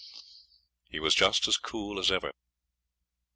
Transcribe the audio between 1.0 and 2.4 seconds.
just as cool as ever.